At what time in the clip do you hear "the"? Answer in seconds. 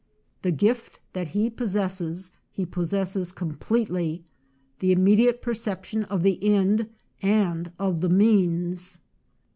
0.41-0.51, 4.79-4.95, 6.23-6.43, 8.01-8.09